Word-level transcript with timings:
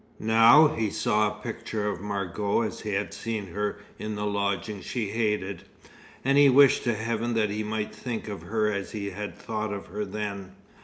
Now, 0.19 0.69
he 0.69 0.89
saw 0.89 1.27
a 1.27 1.43
picture 1.43 1.87
of 1.87 2.01
Margot 2.01 2.61
as 2.63 2.79
he 2.81 2.93
had 2.95 3.13
seen 3.13 3.45
her 3.53 3.77
in 3.99 4.15
the 4.15 4.25
lodgings 4.25 4.83
she 4.83 5.09
hated; 5.09 5.61
and 6.25 6.39
he 6.39 6.49
wished 6.49 6.83
to 6.85 6.95
heaven 6.95 7.35
that 7.35 7.51
he 7.51 7.63
might 7.63 7.93
think 7.93 8.27
of 8.27 8.41
her 8.41 8.71
as 8.71 8.93
he 8.93 9.11
had 9.11 9.35
thought 9.37 9.71
of 9.71 9.85
her 9.85 10.03
then. 10.03 10.53